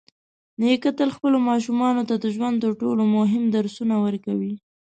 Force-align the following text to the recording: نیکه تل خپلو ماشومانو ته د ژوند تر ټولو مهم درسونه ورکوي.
نیکه 0.61 0.91
تل 0.97 1.09
خپلو 1.17 1.37
ماشومانو 1.49 2.01
ته 2.09 2.15
د 2.23 2.25
ژوند 2.35 2.55
تر 2.63 2.71
ټولو 2.81 3.03
مهم 3.17 3.43
درسونه 3.55 3.95
ورکوي. 4.05 4.53